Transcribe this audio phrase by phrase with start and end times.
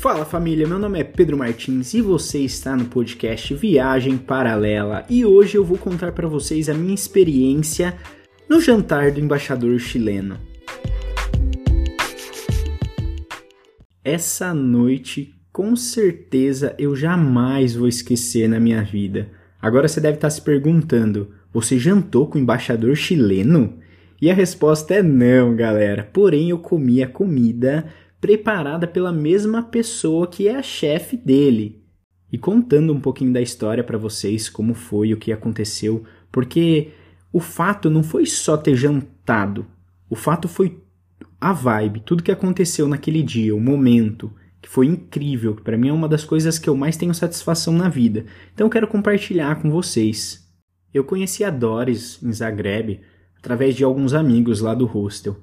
[0.00, 5.26] Fala família, meu nome é Pedro Martins e você está no podcast Viagem Paralela e
[5.26, 7.94] hoje eu vou contar para vocês a minha experiência
[8.48, 10.38] no jantar do embaixador chileno.
[14.02, 19.28] Essa noite, com certeza, eu jamais vou esquecer na minha vida.
[19.60, 23.78] Agora você deve estar se perguntando: você jantou com o embaixador chileno?
[24.18, 26.08] E a resposta é não, galera.
[26.10, 27.86] Porém, eu comi a comida
[28.20, 31.82] preparada pela mesma pessoa que é a chefe dele.
[32.32, 36.92] E contando um pouquinho da história para vocês, como foi, o que aconteceu, porque
[37.32, 39.66] o fato não foi só ter jantado,
[40.08, 40.80] o fato foi
[41.40, 45.88] a vibe, tudo que aconteceu naquele dia, o momento, que foi incrível, que para mim
[45.88, 48.26] é uma das coisas que eu mais tenho satisfação na vida.
[48.52, 50.46] Então eu quero compartilhar com vocês.
[50.92, 53.00] Eu conheci a Doris em Zagreb
[53.38, 55.36] através de alguns amigos lá do hostel.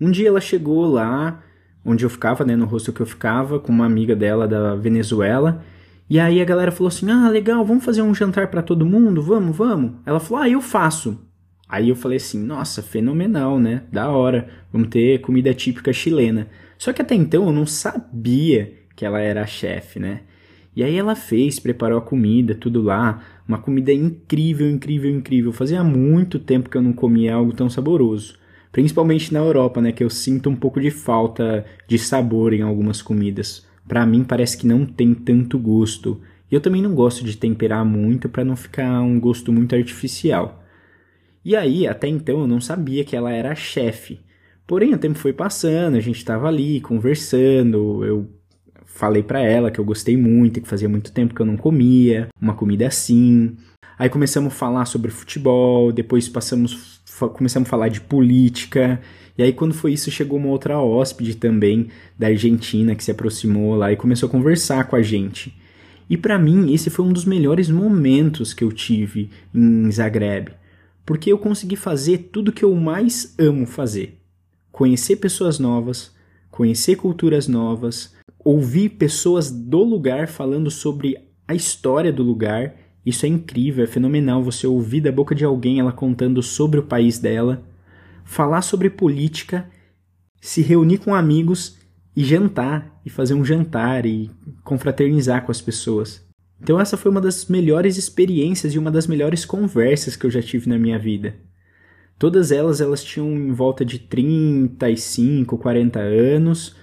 [0.00, 1.42] Um dia ela chegou lá
[1.84, 5.62] onde eu ficava, né, no hostel que eu ficava, com uma amiga dela da Venezuela.
[6.08, 9.22] E aí a galera falou assim: "Ah, legal, vamos fazer um jantar para todo mundo?
[9.22, 9.92] Vamos, vamos".
[10.06, 11.20] Ela falou: "Ah, eu faço".
[11.68, 13.82] Aí eu falei assim: "Nossa, fenomenal, né?
[13.92, 14.48] Da hora.
[14.72, 16.48] Vamos ter comida típica chilena".
[16.78, 20.20] Só que até então eu não sabia que ela era a chefe, né?
[20.76, 25.52] E aí ela fez, preparou a comida, tudo lá, uma comida incrível, incrível, incrível.
[25.52, 28.36] Fazia muito tempo que eu não comia algo tão saboroso
[28.74, 33.00] principalmente na Europa, né, que eu sinto um pouco de falta de sabor em algumas
[33.00, 33.64] comidas.
[33.86, 36.20] Para mim parece que não tem tanto gosto.
[36.50, 40.60] E eu também não gosto de temperar muito para não ficar um gosto muito artificial.
[41.44, 44.18] E aí, até então eu não sabia que ela era a chefe.
[44.66, 48.28] Porém, o tempo foi passando, a gente estava ali conversando, eu
[48.84, 52.26] falei para ela que eu gostei muito, que fazia muito tempo que eu não comia
[52.42, 53.56] uma comida assim.
[53.96, 59.00] Aí começamos a falar sobre futebol, depois passamos começamos a falar de política.
[59.36, 63.74] E aí, quando foi isso, chegou uma outra hóspede também da Argentina que se aproximou
[63.74, 65.54] lá e começou a conversar com a gente.
[66.08, 70.50] E para mim, esse foi um dos melhores momentos que eu tive em Zagreb,
[71.04, 74.18] porque eu consegui fazer tudo que eu mais amo fazer:
[74.70, 76.12] conhecer pessoas novas,
[76.50, 78.14] conhecer culturas novas,
[78.44, 81.16] ouvir pessoas do lugar falando sobre
[81.48, 85.78] a história do lugar isso é incrível, é fenomenal você ouvir da boca de alguém
[85.78, 87.62] ela contando sobre o país dela,
[88.24, 89.68] falar sobre política,
[90.40, 91.76] se reunir com amigos
[92.16, 94.30] e jantar, e fazer um jantar e
[94.62, 96.24] confraternizar com as pessoas.
[96.60, 100.40] Então essa foi uma das melhores experiências e uma das melhores conversas que eu já
[100.40, 101.34] tive na minha vida.
[102.18, 106.74] Todas elas elas tinham em volta de 35, 40 anos,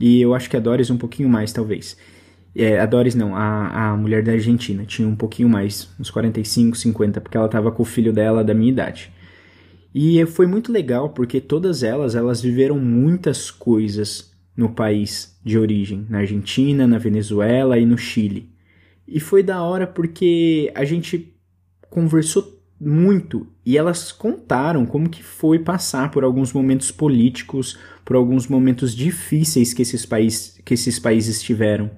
[0.00, 1.96] e eu acho que a Doris um pouquinho mais talvez.
[2.58, 4.84] É, a Doris não, a, a mulher da Argentina.
[4.86, 8.54] Tinha um pouquinho mais, uns 45, 50, porque ela estava com o filho dela da
[8.54, 9.12] minha idade.
[9.94, 16.06] E foi muito legal porque todas elas, elas viveram muitas coisas no país de origem,
[16.08, 18.50] na Argentina, na Venezuela e no Chile.
[19.06, 21.34] E foi da hora porque a gente
[21.90, 28.48] conversou muito e elas contaram como que foi passar por alguns momentos políticos, por alguns
[28.48, 31.90] momentos difíceis que esses, país, que esses países tiveram.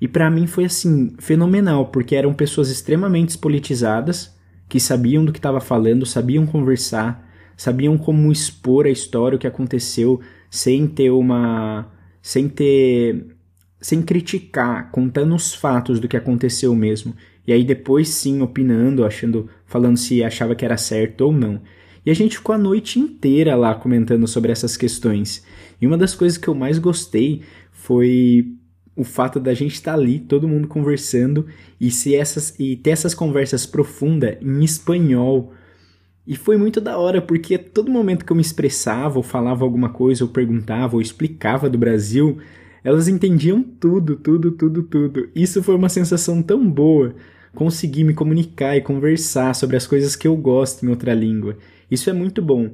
[0.00, 4.34] E para mim foi assim, fenomenal, porque eram pessoas extremamente politizadas,
[4.68, 9.46] que sabiam do que estava falando, sabiam conversar, sabiam como expor a história, o que
[9.46, 11.90] aconteceu, sem ter uma.
[12.20, 13.36] sem ter.
[13.80, 17.14] sem criticar, contando os fatos do que aconteceu mesmo.
[17.46, 21.60] E aí depois sim opinando, achando, falando se achava que era certo ou não.
[22.04, 25.44] E a gente ficou a noite inteira lá comentando sobre essas questões.
[25.80, 28.54] E uma das coisas que eu mais gostei foi
[28.96, 31.46] o fato da gente estar tá ali, todo mundo conversando
[31.80, 35.52] e se essas e ter essas conversas profundas em espanhol.
[36.26, 39.90] E foi muito da hora, porque todo momento que eu me expressava, ou falava alguma
[39.90, 42.38] coisa, ou perguntava, ou explicava do Brasil,
[42.82, 45.28] elas entendiam tudo, tudo, tudo, tudo.
[45.34, 47.14] Isso foi uma sensação tão boa,
[47.54, 51.58] conseguir me comunicar e conversar sobre as coisas que eu gosto em outra língua.
[51.90, 52.70] Isso é muito bom.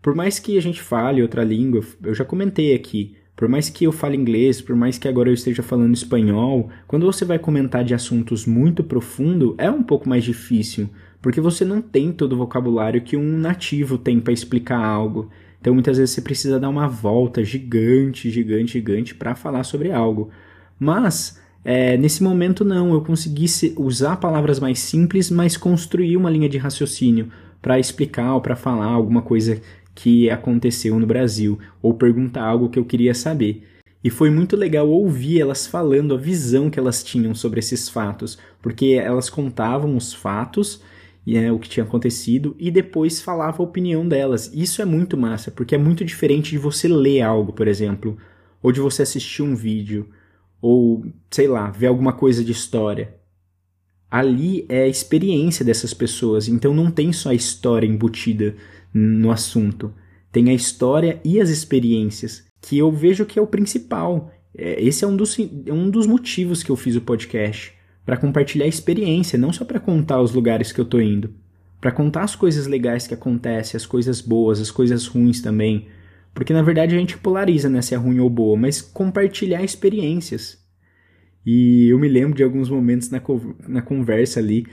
[0.00, 3.84] Por mais que a gente fale outra língua, eu já comentei aqui, por mais que
[3.84, 7.84] eu fale inglês, por mais que agora eu esteja falando espanhol, quando você vai comentar
[7.84, 10.88] de assuntos muito profundo, é um pouco mais difícil,
[11.20, 15.30] porque você não tem todo o vocabulário que um nativo tem para explicar algo.
[15.60, 20.30] Então muitas vezes você precisa dar uma volta gigante, gigante, gigante para falar sobre algo.
[20.78, 23.46] Mas é, nesse momento não, eu consegui
[23.76, 27.30] usar palavras mais simples, mas construir uma linha de raciocínio
[27.62, 29.58] para explicar ou para falar alguma coisa
[29.94, 33.66] que aconteceu no Brasil ou perguntar algo que eu queria saber.
[34.02, 38.36] E foi muito legal ouvir elas falando a visão que elas tinham sobre esses fatos,
[38.60, 40.82] porque elas contavam os fatos
[41.26, 44.50] e é, o que tinha acontecido e depois falava a opinião delas.
[44.52, 48.18] Isso é muito massa, porque é muito diferente de você ler algo, por exemplo,
[48.62, 50.10] ou de você assistir um vídeo,
[50.60, 53.14] ou sei lá, ver alguma coisa de história.
[54.10, 58.54] Ali é a experiência dessas pessoas, então não tem só a história embutida
[58.94, 59.92] no assunto.
[60.30, 64.32] Tem a história e as experiências, que eu vejo que é o principal.
[64.56, 67.74] É, esse é um dos, um dos motivos que eu fiz o podcast.
[68.06, 71.34] Para compartilhar a experiência, não só para contar os lugares que eu tô indo.
[71.80, 75.88] Para contar as coisas legais que acontecem, as coisas boas, as coisas ruins também.
[76.32, 80.58] Porque na verdade a gente polariza né, se é ruim ou boa, mas compartilhar experiências.
[81.46, 83.20] E eu me lembro de alguns momentos na,
[83.68, 84.66] na conversa ali,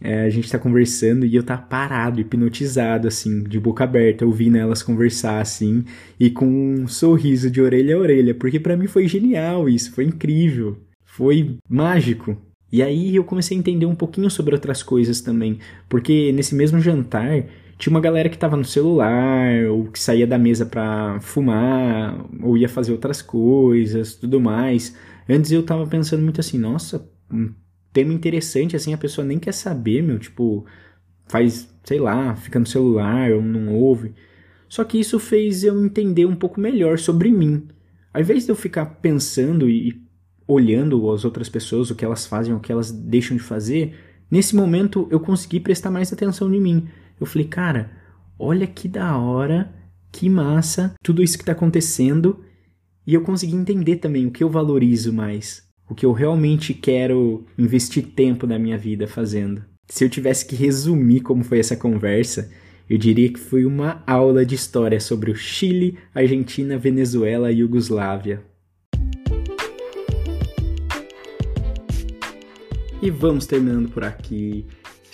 [0.00, 4.56] é, a gente tá conversando e eu tá parado, hipnotizado, assim, de boca aberta, ouvindo
[4.56, 5.84] elas conversar, assim,
[6.20, 10.04] e com um sorriso de orelha a orelha, porque para mim foi genial isso, foi
[10.04, 12.36] incrível, foi mágico.
[12.70, 15.58] E aí eu comecei a entender um pouquinho sobre outras coisas também,
[15.88, 17.44] porque nesse mesmo jantar
[17.78, 22.56] tinha uma galera que tava no celular, ou que saía da mesa pra fumar, ou
[22.56, 24.96] ia fazer outras coisas, tudo mais.
[25.28, 27.52] Antes eu tava pensando muito assim, nossa, um
[27.96, 30.66] tema interessante, assim, a pessoa nem quer saber, meu, tipo,
[31.26, 34.12] faz, sei lá, fica no celular ou não ouve.
[34.68, 37.66] Só que isso fez eu entender um pouco melhor sobre mim.
[38.12, 39.98] Ao invés de eu ficar pensando e
[40.46, 43.94] olhando as outras pessoas, o que elas fazem, o que elas deixam de fazer,
[44.30, 46.88] nesse momento eu consegui prestar mais atenção em mim.
[47.18, 47.92] Eu falei, cara,
[48.38, 49.72] olha que da hora,
[50.12, 52.44] que massa, tudo isso que está acontecendo.
[53.06, 57.44] E eu consegui entender também o que eu valorizo mais, o que eu realmente quero
[57.56, 59.64] investir tempo na minha vida fazendo.
[59.88, 62.50] Se eu tivesse que resumir como foi essa conversa,
[62.90, 68.42] eu diria que foi uma aula de história sobre o Chile, Argentina, Venezuela e Iugoslávia.
[73.00, 74.66] E vamos terminando por aqui.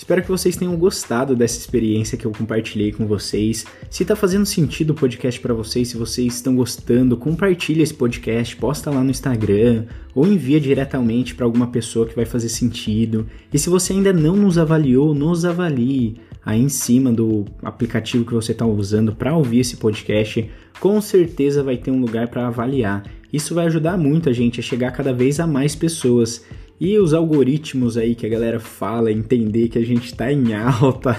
[0.02, 3.64] Espero que vocês tenham gostado dessa experiência que eu compartilhei com vocês.
[3.88, 8.56] Se está fazendo sentido o podcast para vocês, se vocês estão gostando, compartilha esse podcast,
[8.56, 13.28] posta lá no Instagram ou envia diretamente para alguma pessoa que vai fazer sentido.
[13.52, 18.34] E se você ainda não nos avaliou, nos avalie aí em cima do aplicativo que
[18.34, 20.50] você está usando para ouvir esse podcast.
[20.81, 23.04] Com certeza vai ter um lugar para avaliar.
[23.32, 26.44] Isso vai ajudar muito a gente a chegar cada vez a mais pessoas
[26.84, 31.17] e os algoritmos aí que a galera fala, entender que a gente tá em alta.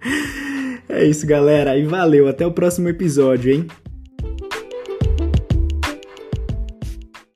[0.88, 1.76] é isso, galera.
[1.76, 2.26] E valeu.
[2.26, 3.66] Até o próximo episódio, hein?